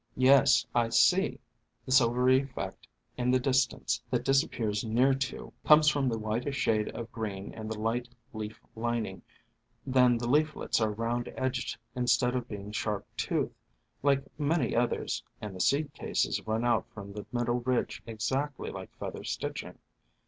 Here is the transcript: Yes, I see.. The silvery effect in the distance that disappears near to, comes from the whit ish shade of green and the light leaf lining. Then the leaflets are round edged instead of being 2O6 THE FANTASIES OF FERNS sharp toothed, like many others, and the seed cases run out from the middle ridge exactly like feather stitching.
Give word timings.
Yes, 0.17 0.65
I 0.73 0.89
see.. 0.89 1.37
The 1.85 1.91
silvery 1.91 2.41
effect 2.41 2.87
in 3.17 3.29
the 3.29 3.39
distance 3.39 4.01
that 4.09 4.25
disappears 4.25 4.83
near 4.83 5.13
to, 5.13 5.53
comes 5.63 5.89
from 5.89 6.09
the 6.09 6.17
whit 6.17 6.47
ish 6.47 6.57
shade 6.57 6.89
of 6.95 7.11
green 7.11 7.53
and 7.53 7.69
the 7.69 7.77
light 7.79 8.09
leaf 8.33 8.59
lining. 8.75 9.21
Then 9.85 10.17
the 10.17 10.27
leaflets 10.27 10.81
are 10.81 10.89
round 10.89 11.31
edged 11.37 11.77
instead 11.95 12.35
of 12.35 12.47
being 12.47 12.71
2O6 12.71 12.83
THE 12.83 12.83
FANTASIES 12.83 12.87
OF 12.87 13.03
FERNS 13.03 13.03
sharp 13.13 13.15
toothed, 13.15 13.55
like 14.01 14.23
many 14.39 14.75
others, 14.75 15.23
and 15.39 15.55
the 15.55 15.61
seed 15.61 15.93
cases 15.93 16.47
run 16.47 16.65
out 16.65 16.87
from 16.95 17.13
the 17.13 17.27
middle 17.31 17.59
ridge 17.59 18.01
exactly 18.07 18.71
like 18.71 18.91
feather 18.97 19.23
stitching. 19.23 19.77